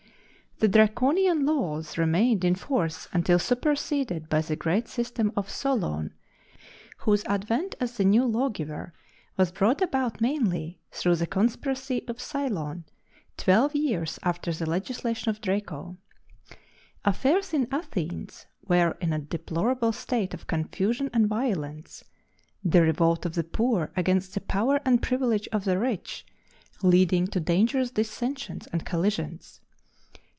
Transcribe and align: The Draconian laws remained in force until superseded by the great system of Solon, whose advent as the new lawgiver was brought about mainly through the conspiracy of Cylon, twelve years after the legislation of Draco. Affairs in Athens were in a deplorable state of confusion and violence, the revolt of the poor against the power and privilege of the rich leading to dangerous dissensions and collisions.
The 0.63 0.67
Draconian 0.67 1.43
laws 1.43 1.97
remained 1.97 2.45
in 2.45 2.53
force 2.53 3.07
until 3.11 3.39
superseded 3.39 4.29
by 4.29 4.41
the 4.41 4.55
great 4.55 4.87
system 4.87 5.31
of 5.35 5.49
Solon, 5.49 6.13
whose 6.97 7.25
advent 7.25 7.73
as 7.79 7.97
the 7.97 8.05
new 8.05 8.25
lawgiver 8.25 8.93
was 9.37 9.51
brought 9.51 9.81
about 9.81 10.21
mainly 10.21 10.79
through 10.91 11.15
the 11.15 11.25
conspiracy 11.25 12.07
of 12.07 12.21
Cylon, 12.21 12.83
twelve 13.37 13.73
years 13.75 14.19
after 14.21 14.53
the 14.53 14.69
legislation 14.69 15.31
of 15.31 15.41
Draco. 15.41 15.97
Affairs 17.03 17.55
in 17.55 17.67
Athens 17.71 18.45
were 18.63 18.95
in 19.01 19.13
a 19.13 19.17
deplorable 19.19 19.91
state 19.91 20.35
of 20.35 20.45
confusion 20.45 21.09
and 21.11 21.25
violence, 21.25 22.03
the 22.63 22.83
revolt 22.83 23.25
of 23.25 23.33
the 23.33 23.43
poor 23.43 23.91
against 23.97 24.35
the 24.35 24.41
power 24.41 24.79
and 24.85 25.01
privilege 25.01 25.47
of 25.51 25.63
the 25.65 25.79
rich 25.79 26.23
leading 26.83 27.25
to 27.25 27.39
dangerous 27.39 27.89
dissensions 27.89 28.67
and 28.67 28.85
collisions. 28.85 29.61